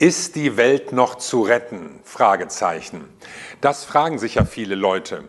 [0.00, 2.00] Ist die Welt noch zu retten?
[2.02, 3.04] Fragezeichen.
[3.60, 5.28] Das fragen sich ja viele Leute.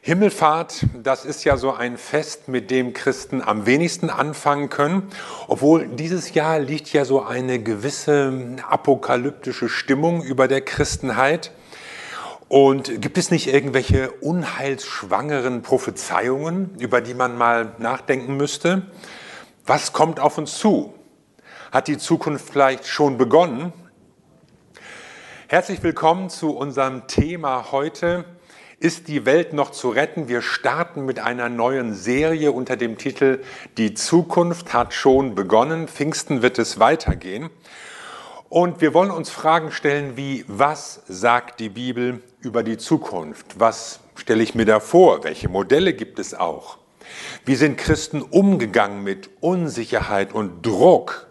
[0.00, 5.10] Himmelfahrt, das ist ja so ein Fest, mit dem Christen am wenigsten anfangen können,
[5.48, 11.52] obwohl dieses Jahr liegt ja so eine gewisse apokalyptische Stimmung über der Christenheit.
[12.48, 18.86] Und gibt es nicht irgendwelche unheilsschwangeren Prophezeiungen, über die man mal nachdenken müsste?
[19.66, 20.94] Was kommt auf uns zu?
[21.70, 23.74] Hat die Zukunft vielleicht schon begonnen?
[25.50, 28.24] Herzlich willkommen zu unserem Thema heute.
[28.78, 30.28] Ist die Welt noch zu retten?
[30.28, 33.42] Wir starten mit einer neuen Serie unter dem Titel
[33.76, 35.88] Die Zukunft hat schon begonnen.
[35.88, 37.50] Pfingsten wird es weitergehen.
[38.48, 43.58] Und wir wollen uns Fragen stellen wie, was sagt die Bibel über die Zukunft?
[43.58, 45.24] Was stelle ich mir da vor?
[45.24, 46.78] Welche Modelle gibt es auch?
[47.44, 51.26] Wie sind Christen umgegangen mit Unsicherheit und Druck?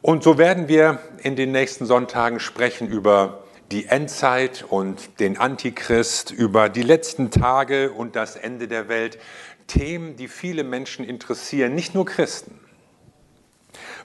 [0.00, 6.30] Und so werden wir in den nächsten Sonntagen sprechen über die Endzeit und den Antichrist,
[6.30, 9.18] über die letzten Tage und das Ende der Welt.
[9.66, 12.60] Themen, die viele Menschen interessieren, nicht nur Christen.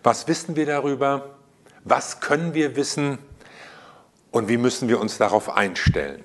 [0.01, 1.35] Was wissen wir darüber?
[1.83, 3.17] Was können wir wissen?
[4.31, 6.23] Und wie müssen wir uns darauf einstellen?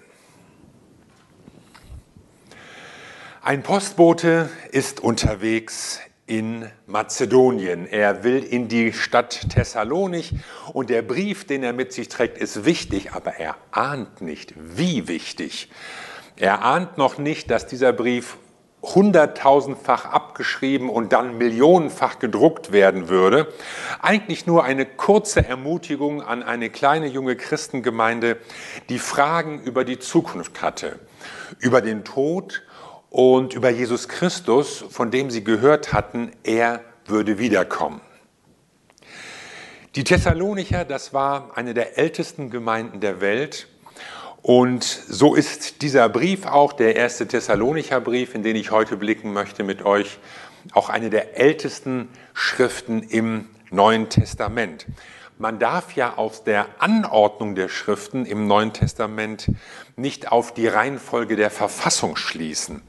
[3.42, 7.86] Ein Postbote ist unterwegs in Mazedonien.
[7.86, 10.32] Er will in die Stadt Thessalonich
[10.72, 15.06] und der Brief, den er mit sich trägt, ist wichtig, aber er ahnt nicht, wie
[15.06, 15.70] wichtig.
[16.36, 18.38] Er ahnt noch nicht, dass dieser Brief
[18.82, 23.52] hunderttausendfach abgeschrieben und dann millionenfach gedruckt werden würde.
[24.00, 28.36] Eigentlich nur eine kurze Ermutigung an eine kleine junge Christengemeinde,
[28.88, 30.98] die Fragen über die Zukunft hatte,
[31.60, 32.62] über den Tod
[33.14, 38.00] und über Jesus Christus, von dem sie gehört hatten, er würde wiederkommen.
[39.94, 43.68] Die Thessalonicher, das war eine der ältesten Gemeinden der Welt.
[44.42, 49.32] Und so ist dieser Brief auch, der erste Thessalonicher Brief, in den ich heute blicken
[49.32, 50.18] möchte mit euch,
[50.72, 54.86] auch eine der ältesten Schriften im Neuen Testament.
[55.36, 59.50] Man darf ja aus der Anordnung der Schriften im Neuen Testament
[59.96, 62.82] nicht auf die Reihenfolge der Verfassung schließen.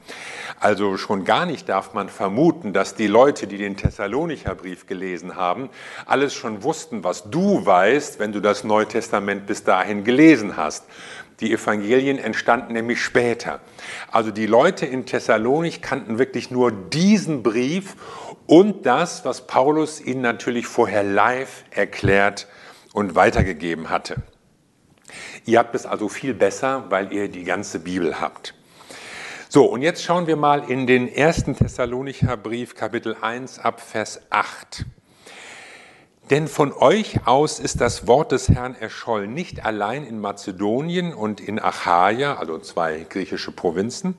[0.60, 5.34] Also schon gar nicht darf man vermuten, dass die Leute, die den Thessalonicher Brief gelesen
[5.34, 5.70] haben,
[6.06, 10.84] alles schon wussten, was du weißt, wenn du das Neue Testament bis dahin gelesen hast.
[11.40, 13.60] Die Evangelien entstanden nämlich später.
[14.10, 17.96] Also die Leute in Thessalonik kannten wirklich nur diesen Brief
[18.46, 22.46] und das, was Paulus ihnen natürlich vorher live erklärt
[22.92, 24.16] und weitergegeben hatte.
[25.44, 28.54] Ihr habt es also viel besser, weil ihr die ganze Bibel habt.
[29.48, 34.20] So, und jetzt schauen wir mal in den ersten Thessalonicher Brief, Kapitel 1 ab Vers
[34.30, 34.84] 8.
[36.30, 41.40] Denn von euch aus ist das Wort des Herrn erschollen, nicht allein in Mazedonien und
[41.40, 44.16] in Achaia, also zwei griechische Provinzen,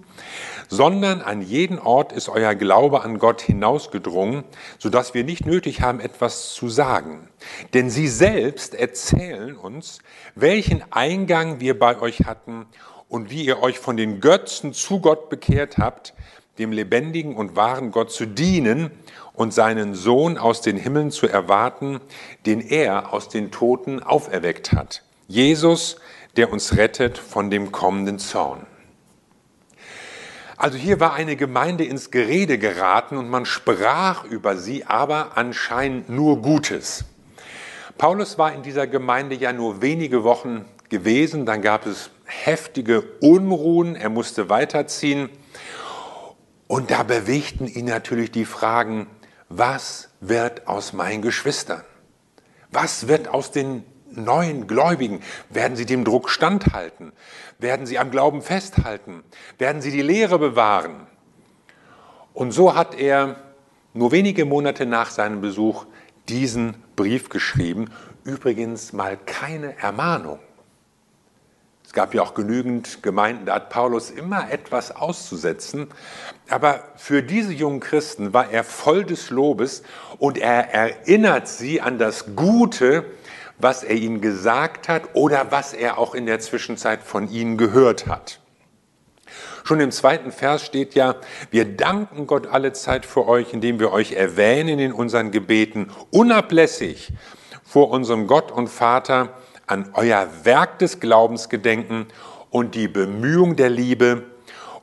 [0.69, 4.45] sondern an jeden Ort ist euer Glaube an Gott hinausgedrungen,
[4.79, 7.28] sodass wir nicht nötig haben, etwas zu sagen.
[7.73, 10.00] Denn sie selbst erzählen uns,
[10.34, 12.68] welchen Eingang wir bei euch hatten
[13.09, 16.13] und wie ihr euch von den Götzen zu Gott bekehrt habt,
[16.57, 18.91] dem lebendigen und wahren Gott zu dienen
[19.38, 22.02] und seinen Sohn aus den Himmeln zu erwarten,
[22.48, 25.03] den er aus den Toten auferweckt hat.
[25.28, 25.98] Jesus,
[26.38, 28.66] der uns rettet von dem kommenden Zorn.
[30.58, 36.09] Also hier war eine Gemeinde ins Gerede geraten und man sprach über sie, aber anscheinend
[36.09, 37.06] nur Gutes.
[38.00, 43.96] Paulus war in dieser Gemeinde ja nur wenige Wochen gewesen, dann gab es heftige Unruhen,
[43.96, 45.30] er musste weiterziehen
[46.66, 49.08] und da bewegten ihn natürlich die Fragen,
[49.50, 51.84] was wird aus meinen Geschwistern?
[52.72, 55.22] Was wird aus den neuen Gläubigen?
[55.50, 57.13] Werden sie dem Druck standhalten?
[57.59, 59.24] Werden sie am Glauben festhalten?
[59.57, 61.07] Werden sie die Lehre bewahren?
[62.34, 63.38] Und so hat er
[63.94, 65.86] nur wenige Monate nach seinem Besuch
[66.30, 67.90] diesen Brief geschrieben.
[68.24, 70.39] Übrigens mal keine Ermahnung.
[71.97, 75.88] Gab ja auch genügend Gemeinden, da hat Paulus immer etwas auszusetzen.
[76.47, 79.81] Aber für diese jungen Christen war er voll des Lobes
[80.19, 83.03] und er erinnert sie an das Gute,
[83.57, 88.05] was er ihnen gesagt hat oder was er auch in der Zwischenzeit von ihnen gehört
[88.05, 88.41] hat.
[89.63, 91.15] Schon im zweiten Vers steht ja,
[91.49, 97.11] wir danken Gott alle Zeit für euch, indem wir euch erwähnen in unseren Gebeten, unablässig
[97.63, 99.33] vor unserem Gott und Vater,
[99.68, 102.08] an euer Werk des Glaubens gedenken
[102.50, 104.24] und die Bemühung der Liebe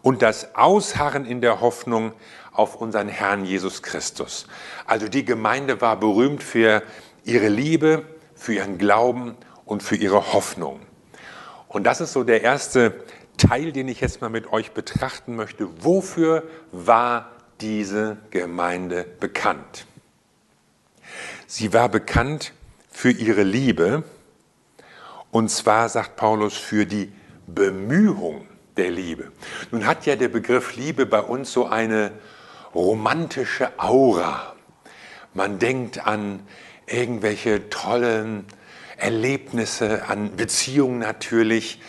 [0.03, 2.13] und das Ausharren in der Hoffnung
[2.53, 4.47] auf unseren Herrn Jesus Christus.
[4.87, 6.83] Also die Gemeinde war berühmt für
[7.25, 8.05] ihre Liebe,
[8.35, 10.81] für ihren Glauben und für ihre Hoffnung.
[11.69, 13.03] Und das ist so der erste
[13.39, 15.67] Teil, den ich jetzt mal mit euch betrachten möchte.
[15.83, 19.87] Wofür war diese Gemeinde bekannt?
[21.47, 22.53] Sie war bekannt
[22.91, 24.05] für ihre Liebe,
[25.35, 27.13] und zwar, sagt Paulus, für die
[27.49, 28.47] Bemühung
[28.77, 29.33] der Liebe.
[29.73, 32.13] Nun hat ja der Begriff Liebe bei uns so eine
[32.73, 34.55] romantische Aura.
[35.33, 36.47] Man denkt an
[36.87, 38.45] irgendwelche tollen
[38.97, 41.81] Erlebnisse, an Beziehungen natürlich.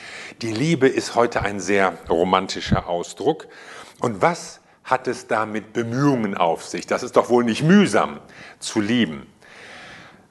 [0.41, 3.47] Die Liebe ist heute ein sehr romantischer Ausdruck.
[3.99, 6.87] Und was hat es da mit Bemühungen auf sich?
[6.87, 8.21] Das ist doch wohl nicht mühsam
[8.57, 9.27] zu lieben.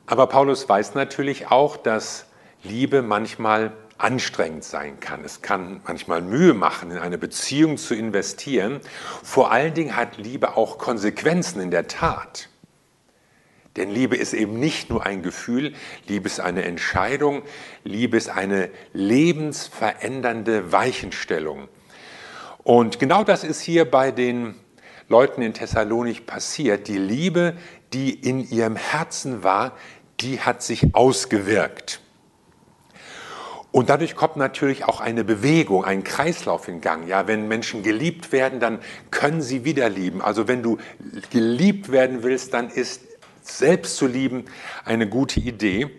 [0.04, 2.26] Aber Paulus weiß natürlich auch, dass
[2.64, 5.24] Liebe manchmal anstrengend sein kann.
[5.24, 8.80] Es kann manchmal Mühe machen, in eine Beziehung zu investieren.
[9.22, 12.48] Vor allen Dingen hat Liebe auch Konsequenzen in der Tat.
[13.76, 15.74] Denn Liebe ist eben nicht nur ein Gefühl,
[16.06, 17.42] Liebe ist eine Entscheidung,
[17.82, 21.68] Liebe ist eine lebensverändernde Weichenstellung.
[22.62, 24.54] Und genau das ist hier bei den
[25.08, 26.88] Leuten in Thessalonik passiert.
[26.88, 27.56] Die Liebe,
[27.92, 29.76] die in ihrem Herzen war,
[30.20, 32.00] die hat sich ausgewirkt.
[33.74, 37.08] Und dadurch kommt natürlich auch eine Bewegung, ein Kreislauf in Gang.
[37.08, 38.78] Ja, wenn Menschen geliebt werden, dann
[39.10, 40.22] können sie wieder lieben.
[40.22, 40.78] Also wenn du
[41.32, 43.02] geliebt werden willst, dann ist
[43.42, 44.44] selbst zu lieben
[44.84, 45.90] eine gute Idee.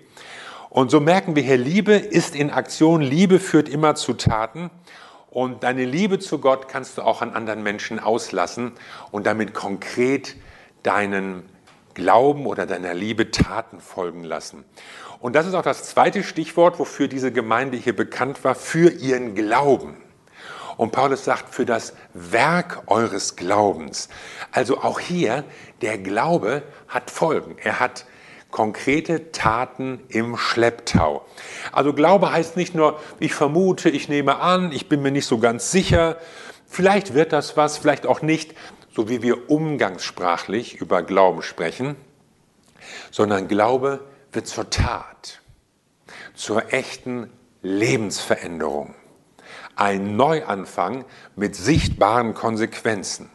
[0.70, 4.70] Und so merken wir hier, Liebe ist in Aktion, Liebe führt immer zu Taten.
[5.30, 8.72] Und deine Liebe zu Gott kannst du auch an anderen Menschen auslassen
[9.12, 10.38] und damit konkret
[10.84, 11.44] deinen
[11.94, 14.64] Glauben oder deiner Liebe Taten folgen lassen.
[15.26, 19.34] Und das ist auch das zweite Stichwort, wofür diese Gemeinde hier bekannt war, für ihren
[19.34, 19.98] Glauben.
[20.78, 24.08] Und Paulus sagt, für das Werk eures Glaubens.
[24.52, 25.44] Also auch hier,
[25.82, 27.58] der Glaube hat Folgen.
[27.58, 28.06] Er hat
[28.52, 31.26] konkrete Taten im Schlepptau.
[31.72, 35.40] Also Glaube heißt nicht nur, ich vermute, ich nehme an, ich bin mir nicht so
[35.40, 36.18] ganz sicher,
[36.68, 38.54] vielleicht wird das was, vielleicht auch nicht,
[38.96, 41.96] so wie wir umgangssprachlich über Glauben sprechen,
[43.10, 44.02] sondern Glaube
[44.36, 45.42] wird zur Tat,
[46.34, 47.30] zur echten
[47.62, 48.94] Lebensveränderung
[49.76, 51.06] ein Neuanfang
[51.36, 53.30] mit sichtbaren Konsequenzen.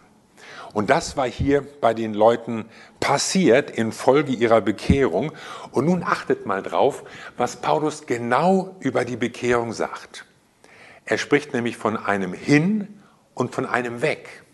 [0.72, 2.66] Und das war hier bei den Leuten
[3.00, 5.32] passiert infolge ihrer Bekehrung.
[5.72, 7.02] Und nun achtet mal drauf,
[7.36, 10.24] was Paulus genau über die Bekehrung sagt.
[11.04, 13.02] Er spricht nämlich von einem Hin
[13.34, 14.44] und von einem Weg.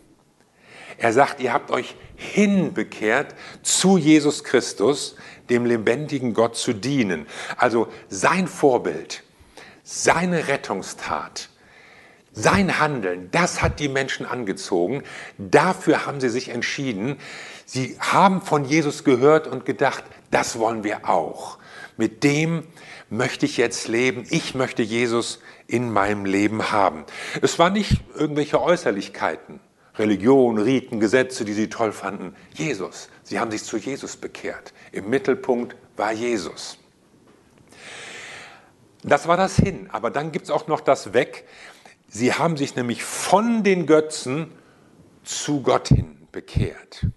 [0.99, 5.16] Er sagt, ihr habt euch hinbekehrt zu Jesus Christus,
[5.50, 7.26] dem lebendigen Gott zu dienen.
[7.56, 9.22] Also sein Vorbild,
[9.82, 11.48] seine Rettungstat,
[12.32, 15.02] sein Handeln, das hat die Menschen angezogen.
[15.38, 17.19] Dafür haben sie sich entschieden.
[17.64, 21.58] Sie haben von Jesus gehört und gedacht, das wollen wir auch.
[21.96, 22.64] Mit dem
[23.08, 24.26] möchte ich jetzt leben.
[24.28, 27.04] Ich möchte Jesus in meinem Leben haben.
[27.40, 29.60] Es waren nicht irgendwelche Äußerlichkeiten,
[29.96, 32.37] Religion, Riten, Gesetze, die sie toll fanden.
[32.52, 33.08] Jesus.
[33.26, 34.73] Sie haben sich zu Jesus bekehrt.
[34.93, 36.78] Im Mittelpunkt war Jesus.
[39.02, 39.88] Das war das Hin.
[39.90, 41.44] Aber dann gibt es auch noch das Weg.
[42.06, 44.52] Sie haben sich nämlich von den Götzen
[45.25, 47.08] zu Gott hin bekehrt.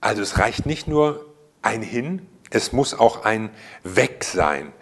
[0.00, 3.50] Also es reicht nicht nur ein Hin, es muss auch ein
[3.82, 4.72] Weg sein.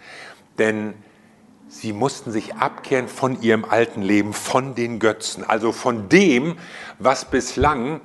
[0.59, 0.93] Denn
[1.67, 6.55] sie mussten sich abkehren von ihrem alten Leben, von den Götzen, also von dem,
[6.99, 7.99] was bislang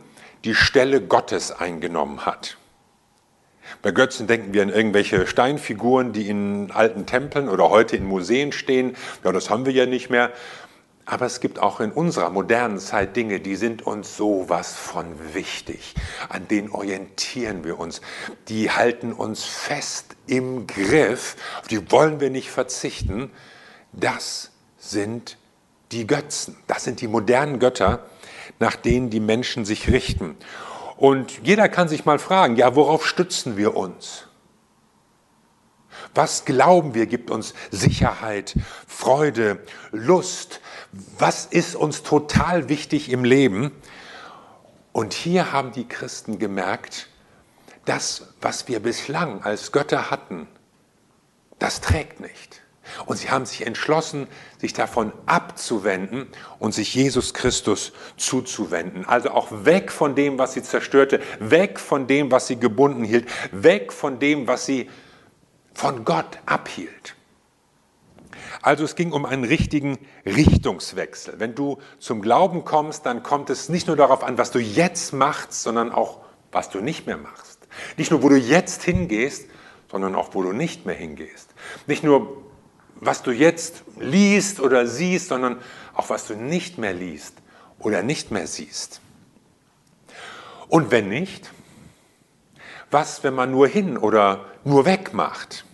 [0.45, 2.57] die Stelle Gottes eingenommen hat.
[3.83, 8.53] Bei Götzen denken wir an irgendwelche Steinfiguren, die in alten Tempeln oder heute in Museen
[8.53, 8.97] stehen.
[9.25, 10.33] Ja, das haben wir ja nicht mehr.
[11.05, 15.95] Aber es gibt auch in unserer modernen Zeit Dinge, die sind uns sowas von wichtig.
[16.29, 18.03] An denen orientieren wir uns.
[18.49, 21.37] Die halten uns fest im Griff.
[21.61, 23.31] Auf die wollen wir nicht verzichten.
[23.93, 25.39] Das sind
[25.93, 26.57] die Götzen.
[26.67, 28.05] Das sind die modernen Götter,
[28.59, 30.37] nach denen die Menschen sich richten.
[30.97, 34.27] Und jeder kann sich mal fragen, ja, worauf stützen wir uns?
[36.15, 38.55] Was glauben wir gibt uns Sicherheit,
[38.87, 39.63] Freude,
[39.93, 40.61] Lust?
[41.19, 43.73] Was ist uns total wichtig im Leben?
[44.93, 47.09] Und hier haben die Christen gemerkt,
[47.85, 50.49] das, was wir bislang als Götter hatten,
[51.59, 52.63] das trägt nicht.
[53.07, 54.27] Und sie haben sich entschlossen,
[54.59, 56.27] sich davon abzuwenden
[56.59, 59.07] und sich Jesus Christus zuzuwenden.
[59.07, 63.29] Also auch weg von dem, was sie zerstörte, weg von dem, was sie gebunden hielt,
[63.53, 64.89] weg von dem, was sie
[65.75, 67.15] von Gott abhielt.
[68.63, 71.35] Also es ging um einen richtigen Richtungswechsel.
[71.39, 75.13] Wenn du zum Glauben kommst, dann kommt es nicht nur darauf an, was du jetzt
[75.13, 77.69] machst, sondern auch, was du nicht mehr machst.
[77.97, 79.49] Nicht nur, wo du jetzt hingehst,
[79.91, 81.55] sondern auch wo du nicht mehr hingehst.
[81.87, 82.45] Nicht nur,
[83.01, 85.61] was du jetzt liest oder siehst, sondern
[85.95, 87.35] auch was du nicht mehr liest
[87.79, 89.01] oder nicht mehr siehst.
[90.69, 91.51] Und wenn nicht,
[92.91, 95.65] was, wenn man nur hin oder nur weg macht?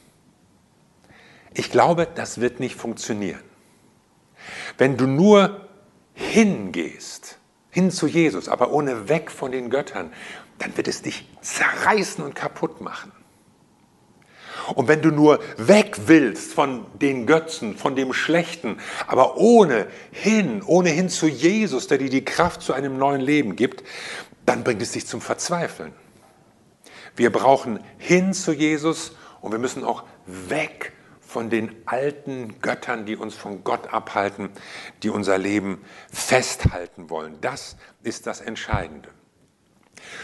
[1.53, 3.43] Ich glaube, das wird nicht funktionieren.
[4.77, 5.69] Wenn du nur
[6.15, 7.39] hingehst,
[7.71, 10.13] hin zu Jesus, aber ohne weg von den Göttern,
[10.59, 13.13] dann wird es dich zerreißen und kaputt machen.
[14.75, 20.63] Und wenn du nur weg willst von den Götzen, von dem Schlechten, aber ohne hin,
[20.65, 23.85] ohne hin zu Jesus, der dir die Kraft zu einem neuen Leben gibt,
[24.47, 25.93] dann bringt es dich zum Verzweifeln.
[27.17, 33.17] Wir brauchen hin zu Jesus und wir müssen auch weg von den alten Göttern, die
[33.17, 34.51] uns von Gott abhalten,
[35.03, 37.41] die unser Leben festhalten wollen.
[37.41, 39.09] Das ist das Entscheidende.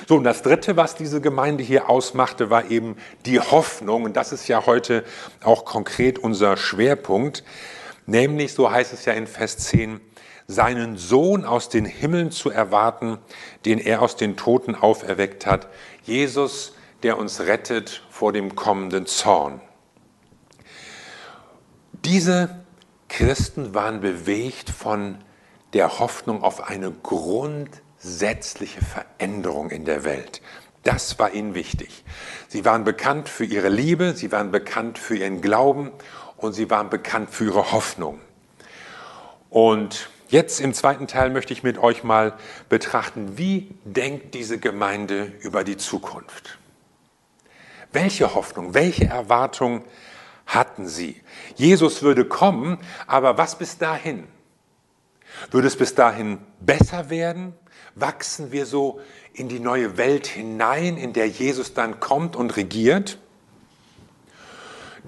[0.09, 2.97] So, und das Dritte, was diese Gemeinde hier ausmachte, war eben
[3.27, 4.05] die Hoffnung.
[4.05, 5.05] Und das ist ja heute
[5.43, 7.45] auch konkret unser Schwerpunkt.
[8.07, 10.01] Nämlich, so heißt es ja in Vers 10,
[10.47, 13.19] seinen Sohn aus den Himmeln zu erwarten,
[13.65, 15.69] den er aus den Toten auferweckt hat.
[16.03, 19.61] Jesus, der uns rettet vor dem kommenden Zorn.
[22.05, 22.65] Diese
[23.09, 25.19] Christen waren bewegt von
[25.73, 26.91] der Hoffnung auf eine
[28.01, 30.41] grundsätzliche Veränderung in der Welt.
[30.85, 32.05] Das war ihnen wichtig.
[32.49, 35.91] Sie waren bekannt für ihre Liebe, sie waren bekannt für ihren Glauben
[36.39, 38.19] und sie waren bekannt für ihre Hoffnung.
[39.51, 42.33] Und jetzt im zweiten Teil möchte ich mit euch mal
[42.71, 46.59] betrachten, wie denkt diese Gemeinde über die Zukunft?
[47.93, 49.85] Welche Hoffnung, welche Erwartung
[50.47, 51.21] hatten sie?
[51.57, 54.27] Jesus würde kommen, aber was bis dahin?
[55.51, 57.55] Würde es bis dahin besser werden?
[57.95, 59.01] Wachsen wir so
[59.33, 63.19] in die neue Welt hinein, in der Jesus dann kommt und regiert?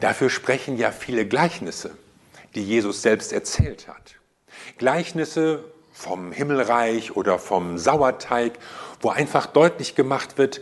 [0.00, 1.96] Dafür sprechen ja viele Gleichnisse,
[2.54, 4.16] die Jesus selbst erzählt hat.
[4.78, 8.58] Gleichnisse vom Himmelreich oder vom Sauerteig,
[9.00, 10.60] wo einfach deutlich gemacht wird,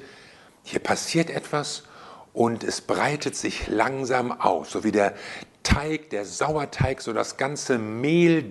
[0.63, 1.85] hier passiert etwas
[2.33, 5.15] und es breitet sich langsam aus, so wie der
[5.63, 8.43] Teig, der Sauerteig, so das ganze Mehl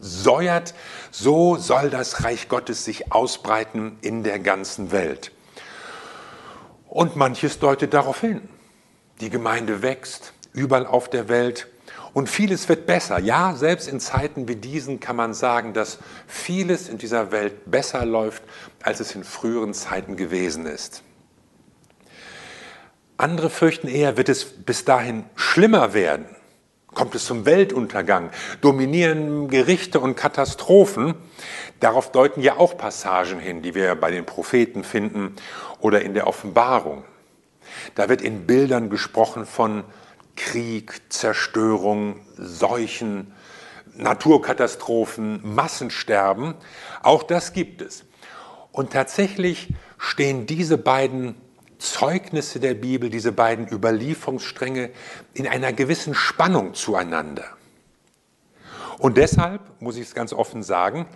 [0.00, 0.74] durchsäuert,
[1.10, 5.32] so soll das Reich Gottes sich ausbreiten in der ganzen Welt.
[6.88, 8.48] Und manches deutet darauf hin.
[9.20, 11.68] Die Gemeinde wächst überall auf der Welt
[12.12, 13.20] und vieles wird besser.
[13.20, 18.04] Ja, selbst in Zeiten wie diesen kann man sagen, dass vieles in dieser Welt besser
[18.04, 18.42] läuft,
[18.82, 21.02] als es in früheren Zeiten gewesen ist.
[23.16, 26.24] Andere fürchten eher, wird es bis dahin schlimmer werden.
[26.94, 28.30] Kommt es zum Weltuntergang?
[28.60, 31.14] Dominieren Gerichte und Katastrophen?
[31.78, 35.36] Darauf deuten ja auch Passagen hin, die wir bei den Propheten finden
[35.80, 37.04] oder in der Offenbarung.
[37.94, 39.84] Da wird in Bildern gesprochen von
[40.34, 43.32] Krieg, Zerstörung, Seuchen,
[43.94, 46.54] Naturkatastrophen, Massensterben.
[47.02, 48.04] Auch das gibt es.
[48.72, 49.68] Und tatsächlich
[49.98, 51.34] stehen diese beiden
[51.80, 54.90] Zeugnisse der Bibel, diese beiden Überlieferungsstränge
[55.34, 57.44] in einer gewissen Spannung zueinander.
[58.98, 61.06] Und deshalb, muss ich es ganz offen sagen,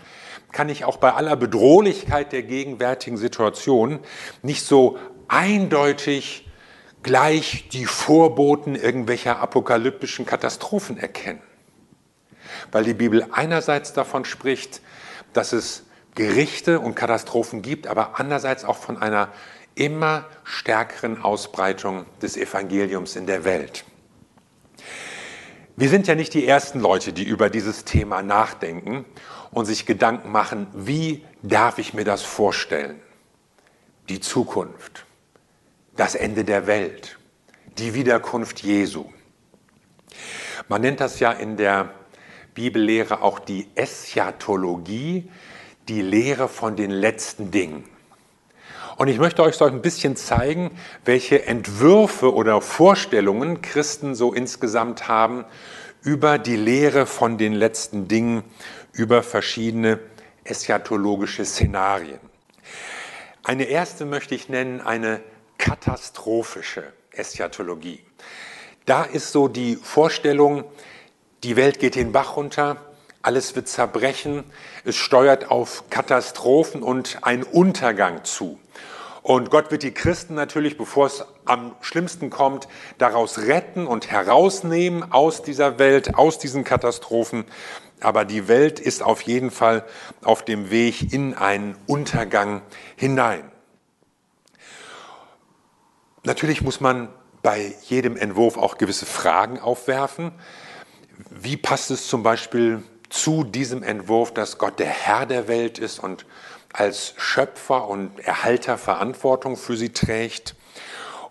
[0.52, 4.00] kann ich auch bei aller Bedrohlichkeit der gegenwärtigen Situation
[4.42, 6.48] nicht so eindeutig
[7.02, 11.42] gleich die Vorboten irgendwelcher apokalyptischen Katastrophen erkennen.
[12.72, 14.80] Weil die Bibel einerseits davon spricht,
[15.34, 19.28] dass es Gerichte und Katastrophen gibt, aber andererseits auch von einer
[19.74, 23.84] immer stärkeren Ausbreitung des Evangeliums in der Welt.
[25.76, 29.04] Wir sind ja nicht die ersten Leute, die über dieses Thema nachdenken
[29.50, 33.00] und sich Gedanken machen, wie darf ich mir das vorstellen?
[34.08, 35.06] Die Zukunft,
[35.96, 37.18] das Ende der Welt,
[37.78, 39.06] die Wiederkunft Jesu.
[40.68, 41.90] Man nennt das ja in der
[42.54, 45.28] Bibellehre auch die Eschatologie,
[45.88, 47.84] die Lehre von den letzten Dingen.
[48.96, 50.70] Und ich möchte euch so ein bisschen zeigen,
[51.04, 55.44] welche Entwürfe oder Vorstellungen Christen so insgesamt haben
[56.02, 58.44] über die Lehre von den letzten Dingen,
[58.92, 59.98] über verschiedene
[60.44, 62.20] eschatologische Szenarien.
[63.42, 65.20] Eine erste möchte ich nennen eine
[65.58, 68.00] katastrophische Eschatologie.
[68.86, 70.64] Da ist so die Vorstellung,
[71.42, 72.76] die Welt geht den Bach runter,
[73.24, 74.44] alles wird zerbrechen,
[74.84, 78.58] es steuert auf Katastrophen und einen Untergang zu.
[79.22, 85.10] Und Gott wird die Christen natürlich, bevor es am schlimmsten kommt, daraus retten und herausnehmen
[85.12, 87.46] aus dieser Welt, aus diesen Katastrophen.
[88.00, 89.86] Aber die Welt ist auf jeden Fall
[90.22, 92.60] auf dem Weg in einen Untergang
[92.96, 93.50] hinein.
[96.24, 97.08] Natürlich muss man
[97.42, 100.32] bei jedem Entwurf auch gewisse Fragen aufwerfen.
[101.30, 102.82] Wie passt es zum Beispiel
[103.14, 106.26] zu diesem Entwurf, dass Gott der Herr der Welt ist und
[106.72, 110.56] als Schöpfer und Erhalter Verantwortung für sie trägt?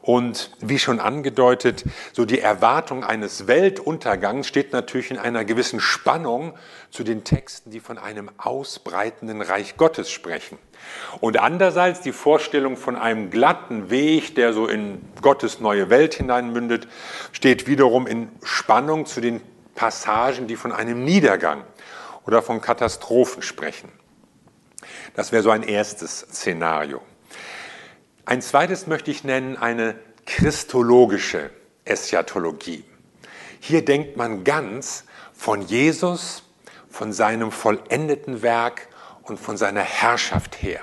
[0.01, 6.53] Und wie schon angedeutet, so die Erwartung eines Weltuntergangs steht natürlich in einer gewissen Spannung
[6.89, 10.57] zu den Texten, die von einem ausbreitenden Reich Gottes sprechen.
[11.19, 16.87] Und andererseits die Vorstellung von einem glatten Weg, der so in Gottes neue Welt hineinmündet,
[17.31, 19.41] steht wiederum in Spannung zu den
[19.75, 21.63] Passagen, die von einem Niedergang
[22.25, 23.91] oder von Katastrophen sprechen.
[25.15, 27.01] Das wäre so ein erstes Szenario.
[28.25, 31.49] Ein zweites möchte ich nennen eine christologische
[31.85, 32.85] Eschatologie.
[33.59, 36.43] Hier denkt man ganz von Jesus,
[36.89, 38.87] von seinem vollendeten Werk
[39.23, 40.81] und von seiner Herrschaft her.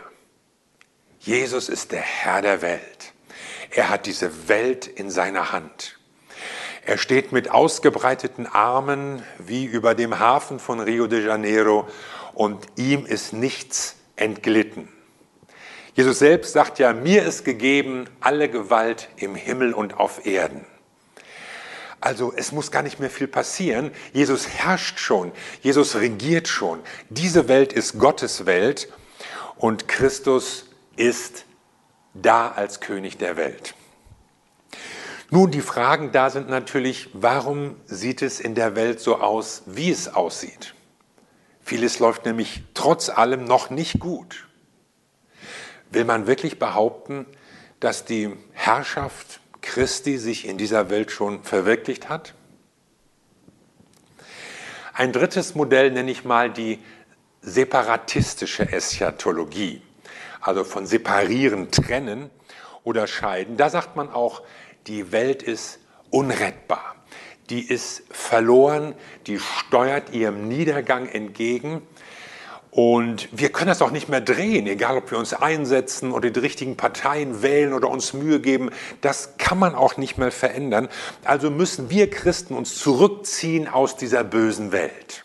[1.20, 3.12] Jesus ist der Herr der Welt.
[3.70, 5.99] Er hat diese Welt in seiner Hand.
[6.84, 11.86] Er steht mit ausgebreiteten Armen wie über dem Hafen von Rio de Janeiro
[12.32, 14.88] und ihm ist nichts entglitten.
[15.94, 20.64] Jesus selbst sagt ja, mir ist gegeben alle Gewalt im Himmel und auf Erden.
[22.00, 23.90] Also es muss gar nicht mehr viel passieren.
[24.12, 26.80] Jesus herrscht schon, Jesus regiert schon.
[27.10, 28.88] Diese Welt ist Gottes Welt
[29.56, 31.44] und Christus ist
[32.14, 33.74] da als König der Welt.
[35.32, 39.90] Nun, die Fragen da sind natürlich, warum sieht es in der Welt so aus, wie
[39.90, 40.74] es aussieht?
[41.62, 44.48] Vieles läuft nämlich trotz allem noch nicht gut.
[45.92, 47.26] Will man wirklich behaupten,
[47.78, 52.34] dass die Herrschaft Christi sich in dieser Welt schon verwirklicht hat?
[54.94, 56.80] Ein drittes Modell nenne ich mal die
[57.40, 59.80] separatistische Eschatologie,
[60.40, 62.30] also von separieren, trennen
[62.82, 63.56] oder scheiden.
[63.56, 64.42] Da sagt man auch,
[64.86, 65.78] die Welt ist
[66.10, 66.96] unrettbar,
[67.50, 68.94] die ist verloren,
[69.26, 71.82] die steuert ihrem Niedergang entgegen
[72.70, 76.38] und wir können das auch nicht mehr drehen, egal ob wir uns einsetzen oder die
[76.38, 78.70] richtigen Parteien wählen oder uns Mühe geben.
[79.00, 80.88] Das kann man auch nicht mehr verändern.
[81.24, 85.24] Also müssen wir Christen uns zurückziehen aus dieser bösen Welt.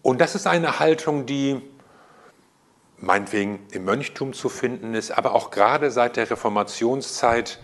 [0.00, 1.60] Und das ist eine Haltung, die
[3.00, 7.58] meinetwegen im Mönchtum zu finden ist, aber auch gerade seit der Reformationszeit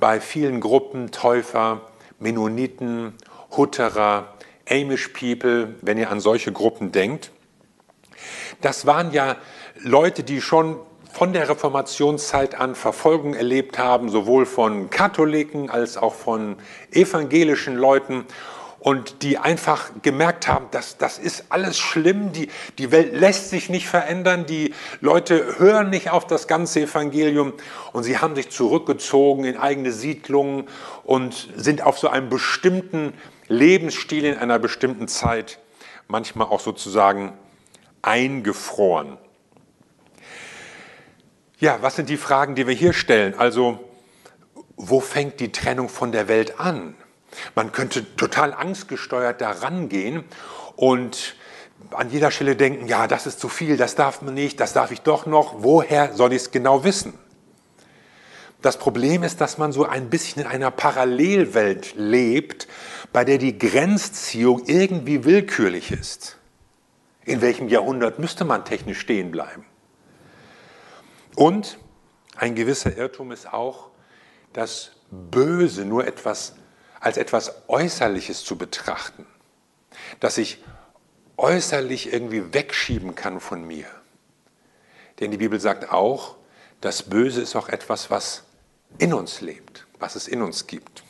[0.00, 1.82] bei vielen Gruppen Täufer,
[2.18, 3.14] Mennoniten,
[3.56, 4.34] Hutterer,
[4.68, 7.30] Amish People, wenn ihr an solche Gruppen denkt.
[8.60, 9.36] Das waren ja
[9.80, 10.78] Leute, die schon
[11.12, 16.56] von der Reformationszeit an Verfolgung erlebt haben, sowohl von Katholiken als auch von
[16.90, 18.24] evangelischen Leuten
[18.82, 23.68] und die einfach gemerkt haben, dass das ist alles schlimm, die, die Welt lässt sich
[23.68, 27.52] nicht verändern, die Leute hören nicht auf das ganze Evangelium
[27.92, 30.64] und sie haben sich zurückgezogen in eigene Siedlungen
[31.04, 33.12] und sind auf so einem bestimmten
[33.46, 35.60] Lebensstil in einer bestimmten Zeit
[36.08, 37.34] manchmal auch sozusagen
[38.02, 39.16] eingefroren.
[41.60, 43.34] Ja, was sind die Fragen, die wir hier stellen?
[43.38, 43.78] Also,
[44.74, 46.96] wo fängt die Trennung von der Welt an?
[47.54, 50.24] Man könnte total angstgesteuert da rangehen
[50.76, 51.36] und
[51.90, 54.90] an jeder Stelle denken, ja, das ist zu viel, das darf man nicht, das darf
[54.90, 57.14] ich doch noch, woher soll ich es genau wissen?
[58.62, 62.68] Das Problem ist, dass man so ein bisschen in einer Parallelwelt lebt,
[63.12, 66.38] bei der die Grenzziehung irgendwie willkürlich ist.
[67.24, 69.64] In welchem Jahrhundert müsste man technisch stehen bleiben?
[71.34, 71.78] Und
[72.36, 73.88] ein gewisser Irrtum ist auch,
[74.52, 76.54] das Böse nur etwas
[77.02, 79.26] als etwas Äußerliches zu betrachten,
[80.20, 80.62] das ich
[81.36, 83.86] äußerlich irgendwie wegschieben kann von mir.
[85.18, 86.36] Denn die Bibel sagt auch,
[86.80, 88.44] das Böse ist auch etwas, was
[88.98, 91.02] in uns lebt, was es in uns gibt.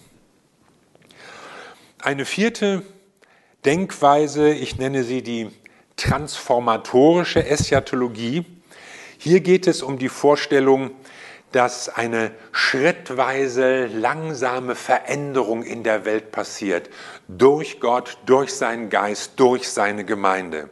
[1.98, 2.83] Eine vierte
[3.66, 5.50] Denkweise, ich nenne sie die
[5.96, 8.46] transformatorische Eschatologie.
[9.18, 10.92] Hier geht es um die Vorstellung,
[11.53, 16.91] dass eine schrittweise, langsame Veränderung in der Welt passiert.
[17.29, 20.71] Durch Gott, durch seinen Geist, durch seine Gemeinde.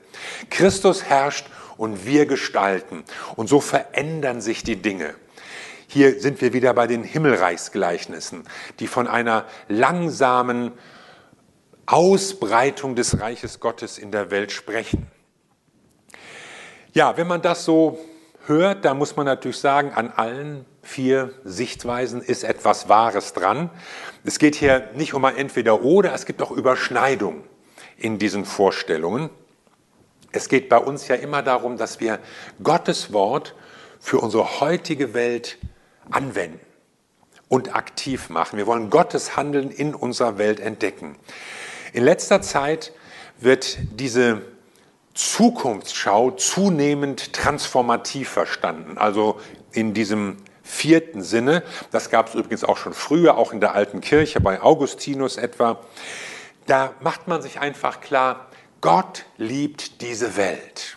[0.49, 3.05] Christus herrscht und wir gestalten.
[3.37, 5.15] Und so verändern sich die Dinge.
[5.87, 8.45] Hier sind wir wieder bei den Himmelreichsgleichnissen,
[8.79, 10.73] die von einer langsamen
[11.87, 15.09] Ausbreitung des Reiches Gottes in der Welt sprechen.
[16.93, 17.99] Ja, wenn man das so
[18.51, 23.71] hört, dann muss man natürlich sagen, an allen vier Sichtweisen ist etwas Wahres dran.
[24.25, 27.45] Es geht hier nicht um ein Entweder-Oder, es gibt auch Überschneidungen
[27.97, 29.31] in diesen Vorstellungen.
[30.33, 32.19] Es geht bei uns ja immer darum, dass wir
[32.63, 33.55] Gottes Wort
[33.99, 35.57] für unsere heutige Welt
[36.11, 36.61] anwenden.
[37.51, 38.57] und aktiv machen.
[38.57, 41.17] Wir wollen Gottes Handeln in unserer Welt entdecken.
[41.93, 42.93] In letzter Zeit
[43.41, 44.43] wird diese
[45.15, 48.99] Zukunftsschau zunehmend transformativ verstanden.
[48.99, 49.41] Also
[49.73, 51.63] in diesem vierten Sinne.
[51.91, 55.81] Das gab es übrigens auch schon früher, auch in der alten Kirche, bei Augustinus etwa.
[56.67, 58.47] Da macht man sich einfach klar,
[58.81, 60.97] Gott liebt diese Welt.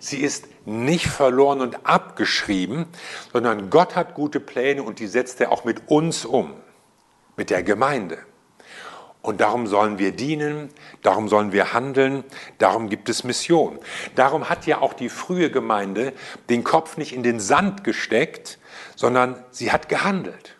[0.00, 2.86] Sie ist nicht verloren und abgeschrieben,
[3.32, 6.54] sondern Gott hat gute Pläne und die setzt er auch mit uns um,
[7.36, 8.18] mit der Gemeinde.
[9.20, 10.70] Und darum sollen wir dienen,
[11.02, 12.24] darum sollen wir handeln,
[12.58, 13.78] darum gibt es Mission.
[14.14, 16.12] Darum hat ja auch die frühe Gemeinde
[16.48, 18.58] den Kopf nicht in den Sand gesteckt,
[18.94, 20.54] sondern sie hat gehandelt.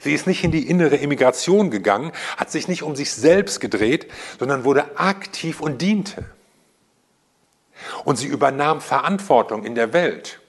[0.00, 4.10] Sie ist nicht in die innere Emigration gegangen, hat sich nicht um sich selbst gedreht,
[4.38, 6.24] sondern wurde aktiv und diente.
[8.04, 10.40] Und sie übernahm Verantwortung in der Welt.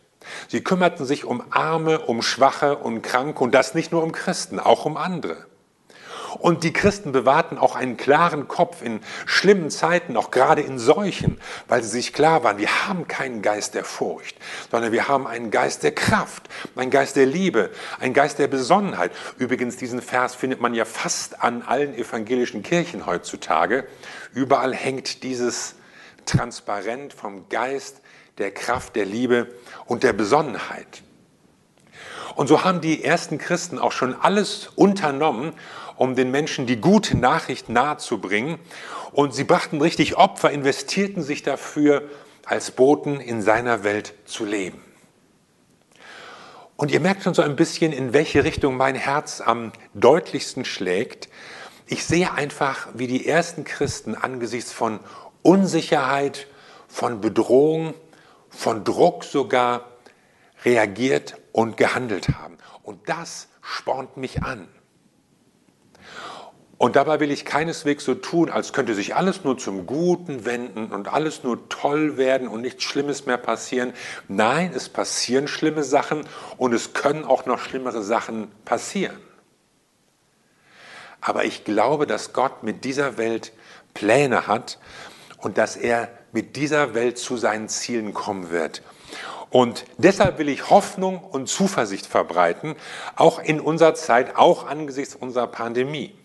[0.47, 4.59] Sie kümmerten sich um Arme, um Schwache und Kranke und das nicht nur um Christen,
[4.59, 5.48] auch um andere.
[6.37, 11.39] Und die Christen bewahrten auch einen klaren Kopf in schlimmen Zeiten, auch gerade in Seuchen,
[11.67, 14.37] weil sie sich klar waren, wir haben keinen Geist der Furcht,
[14.69, 19.11] sondern wir haben einen Geist der Kraft, einen Geist der Liebe, einen Geist der Besonnenheit.
[19.37, 23.87] Übrigens, diesen Vers findet man ja fast an allen evangelischen Kirchen heutzutage.
[24.33, 25.75] Überall hängt dieses
[26.25, 28.01] Transparent vom Geist
[28.37, 29.47] der Kraft, der Liebe
[29.85, 31.03] und der Besonnenheit.
[32.35, 35.53] Und so haben die ersten Christen auch schon alles unternommen,
[35.99, 38.57] um den Menschen die gute Nachricht nahezubringen.
[39.11, 42.03] Und sie brachten richtig Opfer, investierten sich dafür,
[42.45, 44.81] als Boten in seiner Welt zu leben.
[46.77, 51.27] Und ihr merkt schon so ein bisschen, in welche Richtung mein Herz am deutlichsten schlägt.
[51.85, 55.01] Ich sehe einfach, wie die ersten Christen angesichts von
[55.41, 56.47] Unsicherheit,
[56.87, 57.93] von Bedrohung,
[58.49, 59.85] von Druck sogar
[60.63, 62.57] reagiert und gehandelt haben.
[62.83, 64.69] Und das spornt mich an.
[66.79, 70.93] Und dabei will ich keineswegs so tun, als könnte sich alles nur zum Guten wenden
[70.93, 73.91] und alles nur toll werden und nichts Schlimmes mehr passieren.
[74.29, 79.17] Nein, es passieren schlimme Sachen und es können auch noch schlimmere Sachen passieren.
[81.19, 83.51] Aber ich glaube, dass Gott mit dieser Welt
[83.93, 84.79] Pläne hat
[85.39, 88.83] und dass er mit dieser Welt zu seinen Zielen kommen wird.
[89.49, 92.77] Und deshalb will ich Hoffnung und Zuversicht verbreiten,
[93.17, 96.15] auch in unserer Zeit, auch angesichts unserer Pandemie.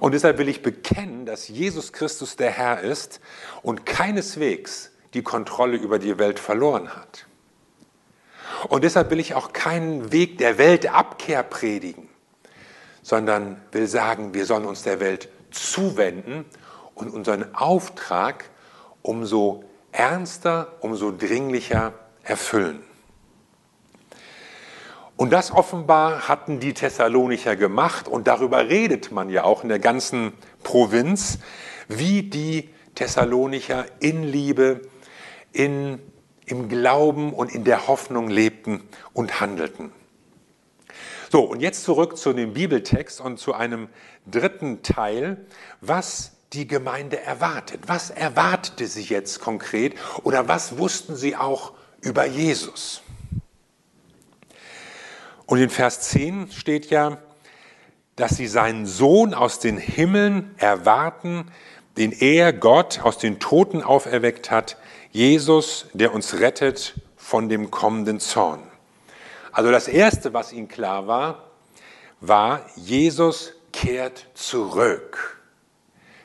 [0.00, 3.20] Und deshalb will ich bekennen, dass Jesus Christus der Herr ist
[3.62, 7.26] und keineswegs die Kontrolle über die Welt verloren hat.
[8.68, 12.08] Und deshalb will ich auch keinen Weg der Weltabkehr predigen,
[13.02, 16.44] sondern will sagen, wir sollen uns der Welt zuwenden
[16.94, 18.50] und unseren Auftrag
[19.02, 22.82] umso ernster, umso dringlicher erfüllen.
[25.16, 29.78] Und das offenbar hatten die Thessalonicher gemacht und darüber redet man ja auch in der
[29.78, 30.32] ganzen
[30.64, 31.38] Provinz,
[31.88, 34.82] wie die Thessalonicher in Liebe,
[35.52, 36.00] in,
[36.46, 39.92] im Glauben und in der Hoffnung lebten und handelten.
[41.30, 43.88] So, und jetzt zurück zu dem Bibeltext und zu einem
[44.26, 45.46] dritten Teil,
[45.80, 47.82] was die Gemeinde erwartet.
[47.86, 53.03] Was erwartete sie jetzt konkret oder was wussten sie auch über Jesus?
[55.46, 57.18] Und in Vers 10 steht ja,
[58.16, 61.50] dass sie seinen Sohn aus den Himmeln erwarten,
[61.96, 64.76] den er, Gott, aus den Toten auferweckt hat,
[65.10, 68.62] Jesus, der uns rettet von dem kommenden Zorn.
[69.52, 71.50] Also das Erste, was ihnen klar war,
[72.20, 75.40] war, Jesus kehrt zurück.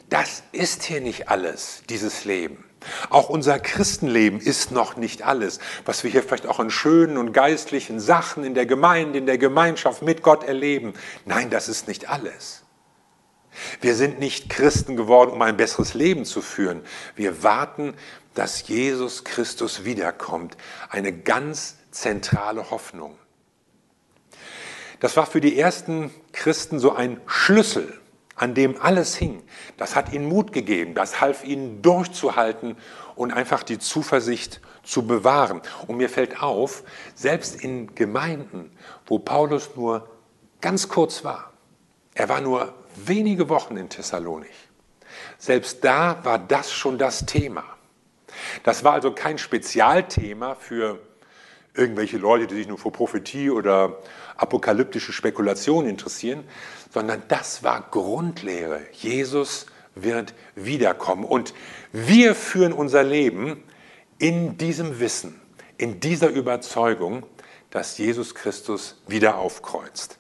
[0.09, 2.68] Das ist hier nicht alles, dieses Leben.
[3.09, 7.33] Auch unser Christenleben ist noch nicht alles, was wir hier vielleicht auch an schönen und
[7.33, 10.93] geistlichen Sachen in der Gemeinde, in der Gemeinschaft mit Gott erleben.
[11.25, 12.63] Nein, das ist nicht alles.
[13.81, 16.81] Wir sind nicht Christen geworden, um ein besseres Leben zu führen.
[17.15, 17.95] Wir warten,
[18.33, 20.55] dass Jesus Christus wiederkommt.
[20.89, 23.17] Eine ganz zentrale Hoffnung.
[24.99, 27.98] Das war für die ersten Christen so ein Schlüssel
[28.39, 29.43] an dem alles hing,
[29.75, 32.77] das hat ihnen Mut gegeben, das half ihnen durchzuhalten
[33.15, 35.61] und einfach die Zuversicht zu bewahren.
[35.87, 36.83] Und mir fällt auf,
[37.15, 38.71] selbst in Gemeinden,
[39.05, 40.09] wo Paulus nur
[40.61, 41.51] ganz kurz war,
[42.13, 44.55] er war nur wenige Wochen in Thessalonik,
[45.37, 47.65] selbst da war das schon das Thema.
[48.63, 50.99] Das war also kein Spezialthema für
[51.73, 53.97] irgendwelche Leute, die sich nur für Prophetie oder
[54.37, 56.45] apokalyptische Spekulationen interessieren,
[56.89, 58.81] sondern das war Grundlehre.
[58.93, 61.23] Jesus wird wiederkommen.
[61.23, 61.53] Und
[61.91, 63.63] wir führen unser Leben
[64.17, 65.39] in diesem Wissen,
[65.77, 67.25] in dieser Überzeugung,
[67.69, 70.17] dass Jesus Christus wieder aufkreuzt.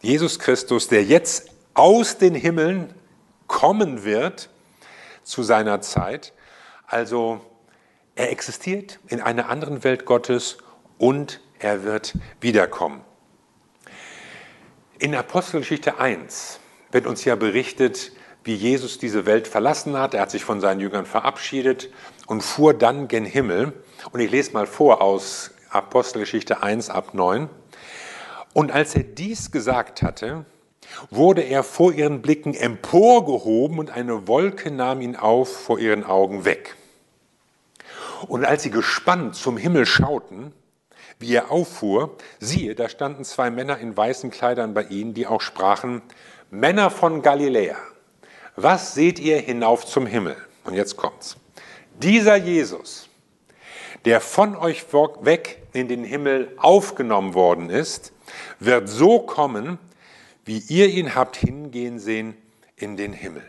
[0.00, 2.92] Jesus Christus, der jetzt aus den Himmeln
[3.46, 4.50] kommen wird
[5.22, 6.32] zu seiner Zeit.
[6.86, 7.40] Also
[8.14, 10.58] er existiert in einer anderen Welt Gottes
[10.98, 13.00] und er wird wiederkommen.
[15.00, 16.58] In Apostelgeschichte 1
[16.90, 18.10] wird uns ja berichtet,
[18.42, 20.12] wie Jesus diese Welt verlassen hat.
[20.12, 21.88] Er hat sich von seinen Jüngern verabschiedet
[22.26, 23.74] und fuhr dann gen Himmel.
[24.10, 27.48] Und ich lese mal vor aus Apostelgeschichte 1 ab 9.
[28.54, 30.44] Und als er dies gesagt hatte,
[31.10, 36.44] wurde er vor ihren Blicken emporgehoben und eine Wolke nahm ihn auf vor ihren Augen
[36.44, 36.74] weg.
[38.26, 40.52] Und als sie gespannt zum Himmel schauten,
[41.18, 45.40] wie er auffuhr, siehe, da standen zwei Männer in weißen Kleidern bei ihnen, die auch
[45.40, 46.02] sprachen,
[46.50, 47.76] Männer von Galiläa,
[48.56, 50.36] was seht ihr hinauf zum Himmel?
[50.64, 51.36] Und jetzt kommt's.
[52.02, 53.08] Dieser Jesus,
[54.04, 58.12] der von euch weg in den Himmel aufgenommen worden ist,
[58.60, 59.78] wird so kommen,
[60.44, 62.36] wie ihr ihn habt hingehen sehen
[62.76, 63.44] in den Himmel.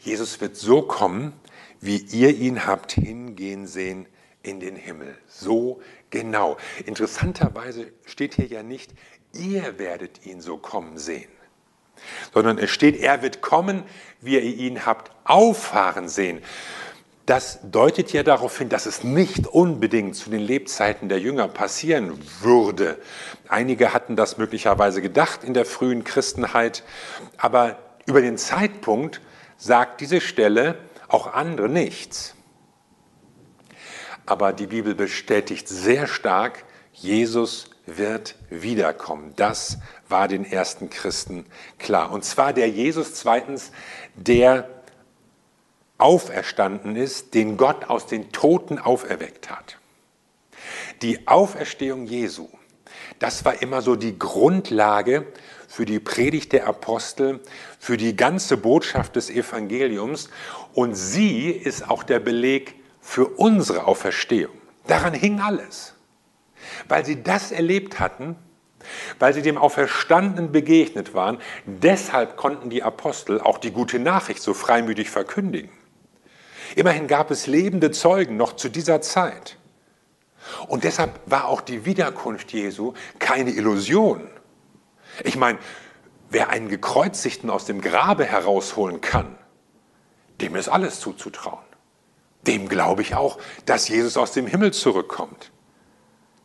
[0.00, 1.32] Jesus wird so kommen,
[1.80, 4.06] wie ihr ihn habt hingehen sehen
[4.42, 5.16] in den Himmel.
[5.28, 6.56] So genau.
[6.84, 8.92] Interessanterweise steht hier ja nicht,
[9.32, 11.30] ihr werdet ihn so kommen sehen,
[12.32, 13.82] sondern es steht, er wird kommen,
[14.20, 16.42] wie ihr ihn habt auffahren sehen.
[17.26, 22.16] Das deutet ja darauf hin, dass es nicht unbedingt zu den Lebzeiten der Jünger passieren
[22.40, 22.98] würde.
[23.48, 26.84] Einige hatten das möglicherweise gedacht in der frühen Christenheit,
[27.36, 29.20] aber über den Zeitpunkt
[29.56, 32.35] sagt diese Stelle auch andere nichts.
[34.26, 39.32] Aber die Bibel bestätigt sehr stark, Jesus wird wiederkommen.
[39.36, 41.46] Das war den ersten Christen
[41.78, 42.10] klar.
[42.10, 43.70] Und zwar der Jesus zweitens,
[44.16, 44.68] der
[45.98, 49.78] auferstanden ist, den Gott aus den Toten auferweckt hat.
[51.02, 52.48] Die Auferstehung Jesu,
[53.18, 55.26] das war immer so die Grundlage
[55.68, 57.40] für die Predigt der Apostel,
[57.78, 60.28] für die ganze Botschaft des Evangeliums
[60.74, 62.75] und sie ist auch der Beleg
[63.06, 64.56] für unsere Auferstehung.
[64.88, 65.94] Daran hing alles.
[66.88, 68.34] Weil sie das erlebt hatten,
[69.20, 74.54] weil sie dem Auferstandenen begegnet waren, deshalb konnten die Apostel auch die gute Nachricht so
[74.54, 75.70] freimütig verkündigen.
[76.74, 79.56] Immerhin gab es lebende Zeugen noch zu dieser Zeit.
[80.66, 84.28] Und deshalb war auch die Wiederkunft Jesu keine Illusion.
[85.22, 85.60] Ich meine,
[86.28, 89.38] wer einen Gekreuzigten aus dem Grabe herausholen kann,
[90.40, 91.65] dem ist alles zuzutrauen.
[92.46, 95.50] Dem glaube ich auch, dass Jesus aus dem Himmel zurückkommt.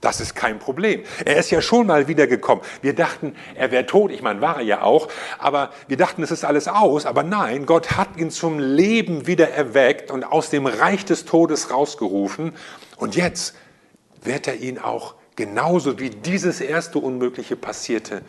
[0.02, 1.04] Das ist kein Problem.
[1.26, 2.64] Er ist ja schon mal wiedergekommen.
[2.82, 4.12] Wir dachten, er wäre tot.
[4.12, 5.08] Ich meine, war er ja auch.
[5.38, 7.06] Aber wir dachten, es ist alles aus.
[7.06, 11.70] Aber nein, Gott hat ihn zum Leben wieder erweckt und aus dem Reich des Todes
[11.70, 12.54] rausgerufen.
[12.98, 13.56] Und jetzt
[14.24, 18.24] wird er ihn auch genauso wie dieses erste Unmögliche passierte,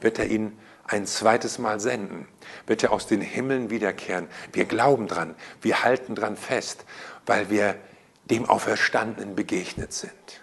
[0.00, 0.56] wird er ihn
[0.90, 2.26] ein zweites Mal senden.
[2.66, 4.26] Wird er aus den Himmeln wiederkehren.
[4.52, 5.36] Wir glauben dran.
[5.62, 6.84] Wir halten dran fest,
[7.26, 7.76] weil wir
[8.24, 10.42] dem Auferstandenen begegnet sind.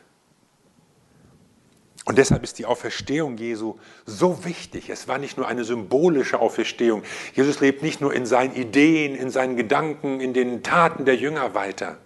[2.06, 4.90] Und deshalb ist die Auferstehung Jesu so wichtig.
[4.90, 7.04] Es war nicht nur eine symbolische Auferstehung.
[7.34, 11.54] Jesus lebt nicht nur in seinen Ideen, in seinen Gedanken, in den Taten der Jünger
[11.54, 11.98] weiter,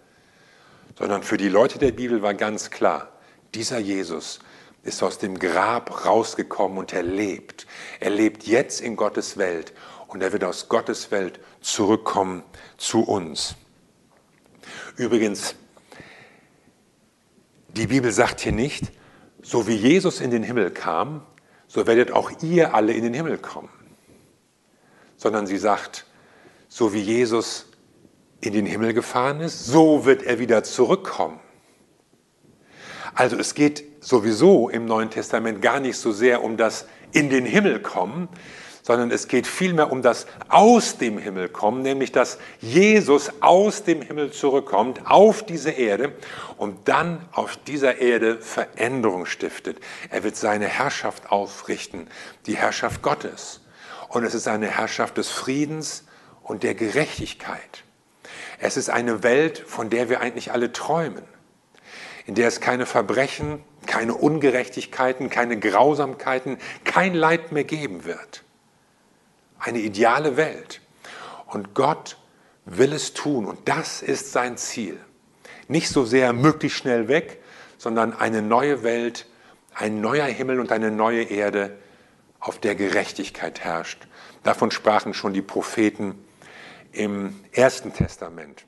[0.98, 3.12] sondern für die Leute der Bibel war ganz klar,
[3.54, 4.40] dieser Jesus
[4.84, 7.68] ist aus dem Grab rausgekommen und er lebt.
[8.00, 9.74] Er lebt jetzt in Gottes Welt
[10.08, 12.44] und er wird aus Gottes Welt zurückkommen
[12.78, 13.56] zu uns.
[14.98, 15.56] Übrigens,
[17.70, 18.92] die Bibel sagt hier nicht,
[19.42, 21.26] so wie Jesus in den Himmel kam,
[21.68, 23.70] so werdet auch ihr alle in den Himmel kommen.
[25.16, 26.06] Sondern sie sagt,
[26.68, 27.68] so wie Jesus
[28.42, 31.40] in den Himmel gefahren ist, so wird er wieder zurückkommen.
[33.14, 37.46] Also es geht sowieso im Neuen Testament gar nicht so sehr um das in den
[37.46, 38.28] Himmel kommen,
[38.84, 44.02] sondern es geht vielmehr um das aus dem Himmel kommen, nämlich dass Jesus aus dem
[44.02, 46.14] Himmel zurückkommt auf diese Erde
[46.58, 49.78] und dann auf dieser Erde Veränderung stiftet.
[50.10, 52.08] Er wird seine Herrschaft aufrichten,
[52.48, 53.62] die Herrschaft Gottes.
[54.10, 56.04] Und es ist eine Herrschaft des Friedens
[56.44, 57.84] und der Gerechtigkeit.
[58.60, 61.24] Es ist eine Welt, von der wir eigentlich alle träumen,
[62.32, 68.44] in der es keine Verbrechen, keine Ungerechtigkeiten, keine Grausamkeiten, kein Leid mehr geben wird
[69.62, 70.82] eine ideale Welt.
[71.48, 72.18] Und Gott
[72.66, 75.00] will es tun und das ist sein Ziel.
[75.68, 77.42] Nicht so sehr möglichst schnell weg,
[77.78, 79.28] sondern eine neue Welt,
[79.74, 81.78] ein neuer Himmel und eine neue Erde,
[82.40, 84.08] auf der Gerechtigkeit herrscht.
[84.44, 86.16] Davon sprachen schon die Propheten
[86.92, 88.66] im Ersten Testament.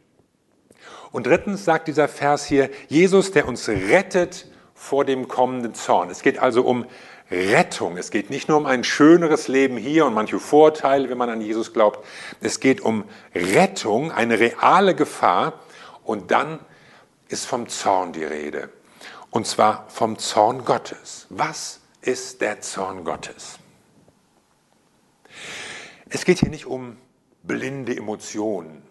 [1.13, 6.09] Und drittens sagt dieser Vers hier, Jesus, der uns rettet vor dem kommenden Zorn.
[6.09, 6.87] Es geht also um
[7.29, 7.97] Rettung.
[7.97, 11.39] Es geht nicht nur um ein schöneres Leben hier und manche Vorteile, wenn man an
[11.39, 12.03] Jesus glaubt.
[12.41, 15.59] Es geht um Rettung, eine reale Gefahr.
[16.03, 16.59] Und dann
[17.27, 18.69] ist vom Zorn die Rede.
[19.29, 21.27] Und zwar vom Zorn Gottes.
[21.29, 23.59] Was ist der Zorn Gottes?
[26.09, 26.97] Es geht hier nicht um
[27.43, 28.81] blinde Emotionen,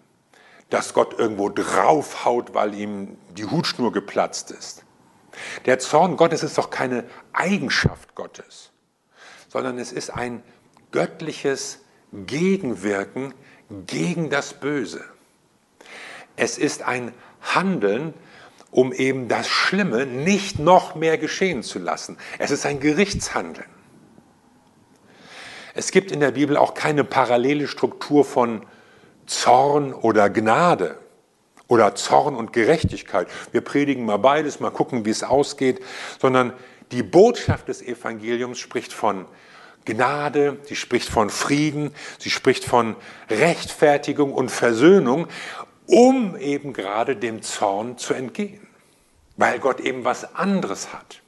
[0.73, 4.85] dass Gott irgendwo draufhaut, weil ihm die Hutschnur geplatzt ist.
[5.67, 7.05] Der Zorn Gottes ist doch keine
[7.35, 8.71] Eigenschaft Gottes,
[9.49, 10.43] sondern es ist ein
[10.91, 11.81] göttliches
[12.13, 13.35] Gegenwirken
[13.87, 15.05] gegen das Böse.
[16.37, 18.15] Es ist ein Handeln,
[18.71, 22.17] um eben das Schlimme nicht noch mehr geschehen zu lassen.
[22.39, 23.69] Es ist ein Gerichtshandeln.
[25.75, 28.65] Es gibt in der Bibel auch keine parallele Struktur von
[29.27, 30.99] Zorn oder Gnade
[31.69, 33.29] oder Zorn und Gerechtigkeit.
[33.51, 35.81] Wir predigen mal beides, mal gucken, wie es ausgeht,
[36.21, 36.53] sondern
[36.91, 39.27] die Botschaft des Evangeliums spricht von
[39.85, 42.95] Gnade, sie spricht von Frieden, sie spricht von
[43.31, 45.27] Rechtfertigung und Versöhnung,
[45.87, 48.67] um eben gerade dem Zorn zu entgehen,
[49.37, 51.23] weil Gott eben was anderes hat.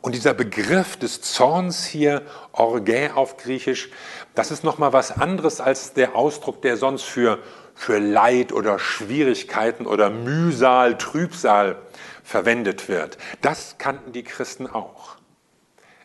[0.00, 3.90] Und dieser Begriff des Zorns hier, Orgä auf Griechisch,
[4.38, 7.38] das ist nochmal was anderes als der Ausdruck, der sonst für
[7.78, 11.80] für Leid oder Schwierigkeiten oder Mühsal, Trübsal
[12.24, 13.18] verwendet wird.
[13.40, 15.16] Das kannten die Christen auch.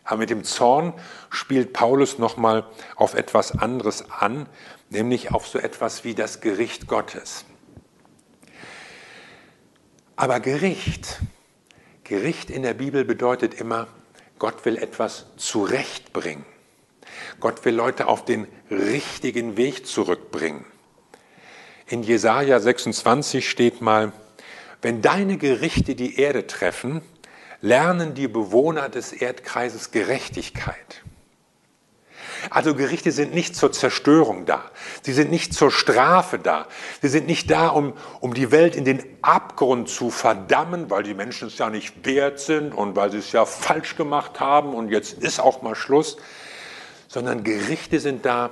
[0.04, 0.94] Aber mit dem Zorn
[1.30, 4.46] spielt Paulus nochmal auf etwas anderes an,
[4.88, 7.44] nämlich auf so etwas wie das Gericht Gottes.
[10.14, 11.20] Aber Gericht,
[12.04, 13.88] Gericht in der Bibel bedeutet immer,
[14.38, 16.44] Gott will etwas zurechtbringen.
[17.40, 20.64] Gott will Leute auf den richtigen Weg zurückbringen.
[21.86, 24.12] In Jesaja 26 steht mal,
[24.80, 27.02] wenn deine Gerichte die Erde treffen,
[27.60, 31.02] lernen die Bewohner des Erdkreises Gerechtigkeit.
[32.50, 34.64] Also Gerichte sind nicht zur Zerstörung da.
[35.02, 36.66] Sie sind nicht zur Strafe da.
[37.00, 41.14] Sie sind nicht da, um, um die Welt in den Abgrund zu verdammen, weil die
[41.14, 44.90] Menschen es ja nicht wert sind und weil sie es ja falsch gemacht haben und
[44.90, 46.16] jetzt ist auch mal Schluss.
[47.14, 48.50] Sondern Gerichte sind da,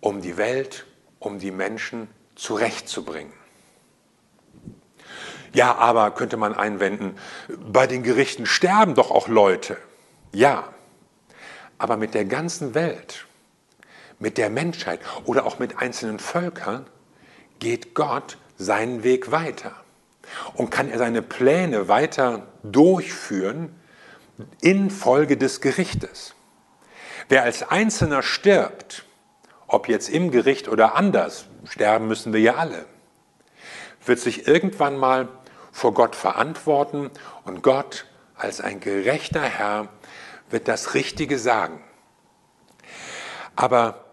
[0.00, 0.86] um die Welt,
[1.18, 3.34] um die Menschen zurechtzubringen.
[5.52, 7.14] Ja, aber könnte man einwenden,
[7.60, 9.76] bei den Gerichten sterben doch auch Leute.
[10.32, 10.72] Ja,
[11.76, 13.26] aber mit der ganzen Welt,
[14.18, 16.86] mit der Menschheit oder auch mit einzelnen Völkern
[17.58, 19.72] geht Gott seinen Weg weiter.
[20.54, 23.78] Und kann er seine Pläne weiter durchführen
[24.62, 26.34] infolge des Gerichtes.
[27.28, 29.04] Wer als Einzelner stirbt,
[29.66, 32.84] ob jetzt im Gericht oder anders, sterben müssen wir ja alle,
[34.04, 35.28] wird sich irgendwann mal
[35.72, 37.10] vor Gott verantworten
[37.44, 38.06] und Gott
[38.36, 39.88] als ein gerechter Herr
[40.50, 41.82] wird das Richtige sagen.
[43.56, 44.04] Aber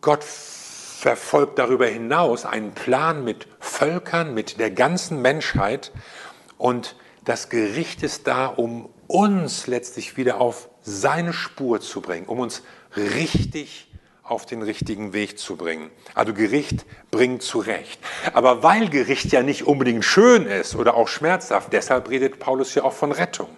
[0.00, 5.92] Gott verfolgt darüber hinaus einen Plan mit Völkern, mit der ganzen Menschheit
[6.58, 12.38] und das Gericht ist da, um uns letztlich wieder auf seine Spur zu bringen, um
[12.38, 12.62] uns
[12.96, 13.90] richtig
[14.22, 15.90] auf den richtigen Weg zu bringen.
[16.14, 18.00] Also Gericht bringt zurecht.
[18.32, 22.84] Aber weil Gericht ja nicht unbedingt schön ist oder auch schmerzhaft, deshalb redet Paulus ja
[22.84, 23.48] auch von Rettung.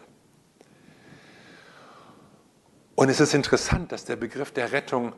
[2.97, 5.13] Und es ist interessant, dass der Begriff der Rettung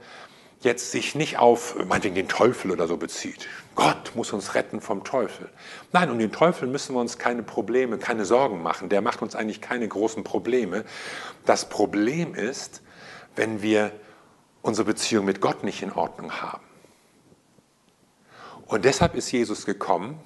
[0.61, 3.49] jetzt sich nicht auf meinetwegen den Teufel oder so bezieht.
[3.75, 5.49] Gott muss uns retten vom Teufel.
[5.93, 8.89] Nein, um den Teufel müssen wir uns keine Probleme, keine Sorgen machen.
[8.89, 10.85] Der macht uns eigentlich keine großen Probleme.
[11.47, 12.83] Das Problem ist,
[13.37, 13.93] wenn wir
[14.63, 16.65] unsere Beziehung mit Gott nicht in Ordnung haben.
[18.67, 20.19] Und deshalb ist Jesus gekommen,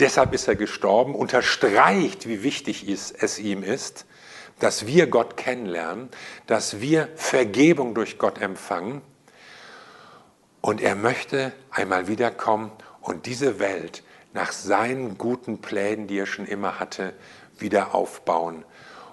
[0.00, 4.06] deshalb ist er gestorben, unterstreicht, wie wichtig es ihm ist,
[4.58, 6.08] dass wir Gott kennenlernen,
[6.46, 9.02] dass wir Vergebung durch Gott empfangen.
[10.60, 14.02] Und er möchte einmal wiederkommen und diese Welt
[14.32, 17.14] nach seinen guten Plänen, die er schon immer hatte,
[17.58, 18.64] wieder aufbauen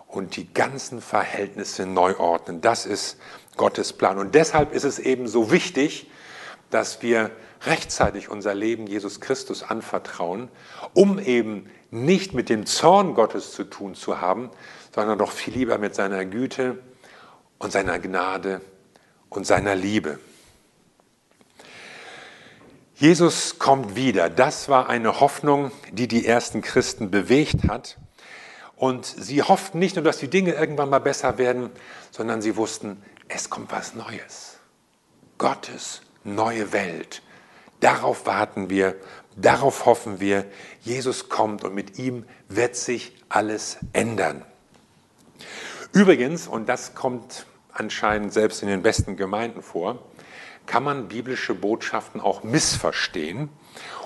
[0.08, 2.62] und die ganzen Verhältnisse neu ordnen.
[2.62, 3.18] Das ist
[3.58, 4.18] Gottes Plan.
[4.18, 6.10] Und deshalb ist es eben so wichtig,
[6.70, 7.32] dass wir
[7.66, 10.50] rechtzeitig unser Leben Jesus Christus anvertrauen,
[10.94, 14.50] um eben nicht mit dem Zorn Gottes zu tun zu haben,
[14.94, 16.80] sondern doch viel lieber mit seiner Güte
[17.58, 18.62] und seiner Gnade
[19.30, 20.20] und seiner Liebe.
[22.96, 24.30] Jesus kommt wieder.
[24.30, 27.98] Das war eine Hoffnung, die die ersten Christen bewegt hat.
[28.76, 31.70] Und sie hofften nicht nur, dass die Dinge irgendwann mal besser werden,
[32.12, 34.58] sondern sie wussten, es kommt was Neues.
[35.38, 37.22] Gottes neue Welt.
[37.80, 38.96] Darauf warten wir,
[39.36, 40.46] Darauf hoffen wir,
[40.82, 44.46] Jesus kommt und mit ihm wird sich alles ändern.
[45.92, 50.02] Übrigens, und das kommt anscheinend selbst in den besten Gemeinden vor,
[50.66, 53.50] kann man biblische Botschaften auch missverstehen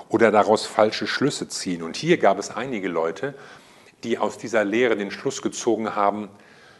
[0.08, 1.82] oder daraus falsche Schlüsse ziehen.
[1.82, 3.34] Und hier gab es einige Leute,
[4.04, 6.28] die aus dieser Lehre den Schluss gezogen haben,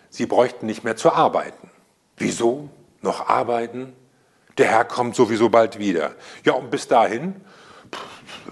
[0.08, 1.70] sie bräuchten nicht mehr zu arbeiten.
[2.16, 2.68] Wieso?
[3.02, 3.94] Noch arbeiten?
[4.58, 6.14] Der Herr kommt sowieso bald wieder.
[6.44, 7.36] Ja, und bis dahin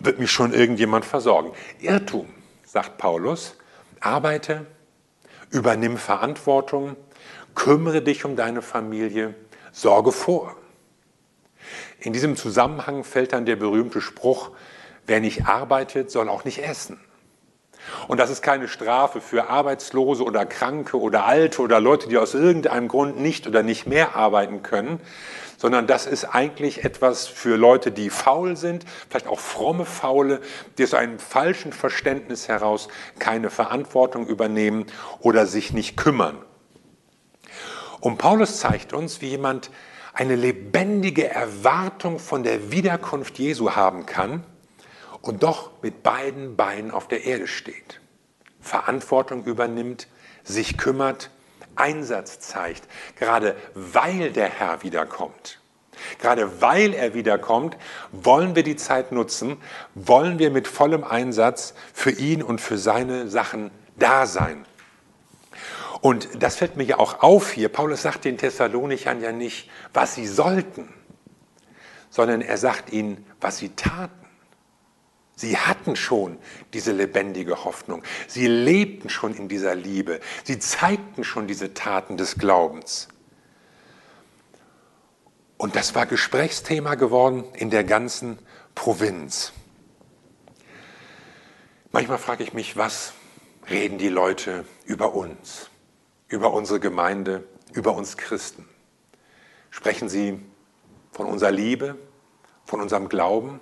[0.00, 1.52] wird mich schon irgendjemand versorgen.
[1.80, 2.28] Irrtum,
[2.64, 3.56] sagt Paulus.
[4.00, 4.66] Arbeite,
[5.50, 6.96] übernimm Verantwortung,
[7.54, 9.34] kümmere dich um deine Familie,
[9.72, 10.56] sorge vor.
[12.00, 14.50] In diesem Zusammenhang fällt dann der berühmte Spruch,
[15.06, 17.00] wer nicht arbeitet, soll auch nicht essen.
[18.06, 22.34] Und das ist keine Strafe für Arbeitslose oder Kranke oder Alte oder Leute, die aus
[22.34, 25.00] irgendeinem Grund nicht oder nicht mehr arbeiten können,
[25.56, 30.40] sondern das ist eigentlich etwas für Leute, die faul sind, vielleicht auch fromme Faule,
[30.76, 32.88] die aus einem falschen Verständnis heraus
[33.18, 34.86] keine Verantwortung übernehmen
[35.20, 36.38] oder sich nicht kümmern.
[38.00, 39.70] Und Paulus zeigt uns, wie jemand
[40.18, 44.42] eine lebendige Erwartung von der Wiederkunft Jesu haben kann
[45.22, 48.00] und doch mit beiden Beinen auf der Erde steht.
[48.60, 50.08] Verantwortung übernimmt,
[50.42, 51.30] sich kümmert,
[51.76, 55.60] Einsatz zeigt, gerade weil der Herr wiederkommt.
[56.18, 57.76] Gerade weil er wiederkommt,
[58.10, 59.56] wollen wir die Zeit nutzen,
[59.94, 64.66] wollen wir mit vollem Einsatz für ihn und für seine Sachen da sein.
[66.00, 67.68] Und das fällt mir ja auch auf hier.
[67.68, 70.92] Paulus sagt den Thessalonichern ja nicht, was sie sollten,
[72.10, 74.14] sondern er sagt ihnen, was sie taten.
[75.34, 76.38] Sie hatten schon
[76.72, 78.02] diese lebendige Hoffnung.
[78.26, 80.20] Sie lebten schon in dieser Liebe.
[80.42, 83.08] Sie zeigten schon diese Taten des Glaubens.
[85.56, 88.38] Und das war Gesprächsthema geworden in der ganzen
[88.74, 89.52] Provinz.
[91.90, 93.12] Manchmal frage ich mich, was
[93.70, 95.70] reden die Leute über uns?
[96.28, 98.68] Über unsere Gemeinde, über uns Christen?
[99.70, 100.40] Sprechen Sie
[101.12, 101.96] von unserer Liebe,
[102.64, 103.60] von unserem Glauben,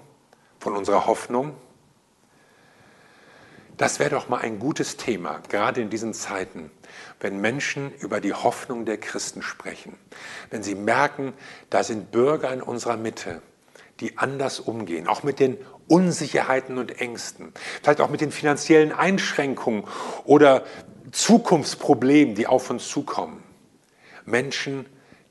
[0.59, 1.57] von unserer Hoffnung?
[3.77, 6.71] Das wäre doch mal ein gutes Thema, gerade in diesen Zeiten,
[7.21, 9.99] wenn Menschen über die Hoffnung der Christen sprechen,
[10.51, 11.35] wenn sie merken,
[11.69, 13.43] da sind Bürger in unserer Mitte,
[14.01, 15.59] die anders umgehen, auch mit den
[15.89, 17.53] Unsicherheiten und Ängsten,
[17.83, 19.85] vielleicht auch mit den finanziellen Einschränkungen
[20.25, 20.65] oder
[21.13, 23.43] Zukunftsproblemen, die auf uns zukommen.
[24.25, 24.87] Menschen,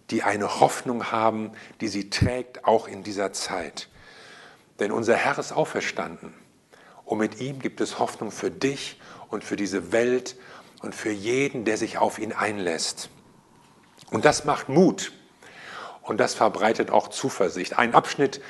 [0.10, 1.52] die eine Hoffnung haben,
[1.82, 3.90] die sie trägt, auch in dieser Zeit.
[4.80, 6.34] Denn unser Herr ist auferstanden.
[7.04, 9.00] Und mit ihm gibt es Hoffnung für dich
[9.30, 10.36] und für diese Welt
[10.82, 13.10] und für jeden, der sich auf ihn einlässt.
[14.12, 15.12] Und das macht Mut.
[16.02, 17.78] Und das verbreitet auch Zuversicht.
[17.78, 18.42] Ein Abschnitt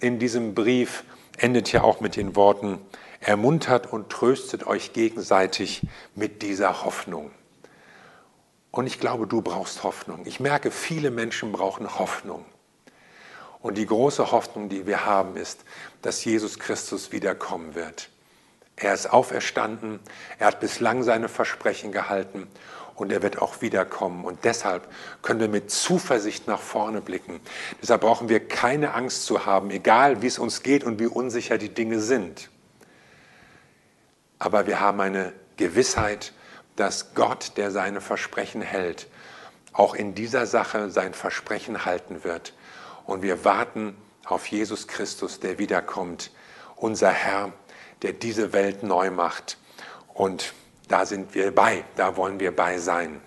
[0.00, 1.04] in diesem Brief
[1.38, 2.80] endet ja auch mit den Worten,
[3.26, 5.82] ermuntert und tröstet euch gegenseitig
[6.14, 7.30] mit dieser Hoffnung.
[8.70, 10.22] Und ich glaube, du brauchst Hoffnung.
[10.26, 12.44] Ich merke, viele Menschen brauchen Hoffnung.
[13.60, 15.60] Und die große Hoffnung, die wir haben, ist,
[16.02, 18.10] dass Jesus Christus wiederkommen wird.
[18.76, 20.00] Er ist auferstanden,
[20.38, 22.48] er hat bislang seine Versprechen gehalten
[22.96, 24.24] und er wird auch wiederkommen.
[24.24, 24.88] Und deshalb
[25.22, 27.40] können wir mit Zuversicht nach vorne blicken.
[27.80, 31.56] Deshalb brauchen wir keine Angst zu haben, egal wie es uns geht und wie unsicher
[31.56, 32.50] die Dinge sind
[34.44, 36.34] aber wir haben eine Gewissheit,
[36.76, 39.08] dass Gott, der seine Versprechen hält,
[39.72, 42.52] auch in dieser Sache sein Versprechen halten wird.
[43.06, 46.30] Und wir warten auf Jesus Christus, der wiederkommt,
[46.76, 47.54] unser Herr,
[48.02, 49.56] der diese Welt neu macht.
[50.12, 50.52] Und
[50.88, 53.22] da sind wir bei, da wollen wir bei sein.